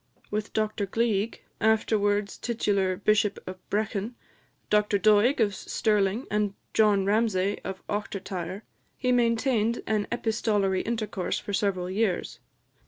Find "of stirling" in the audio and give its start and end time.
5.39-6.25